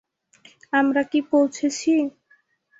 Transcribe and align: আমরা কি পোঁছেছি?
আমরা 0.73 1.01
কি 1.11 1.19
পোঁছেছি? 1.29 1.93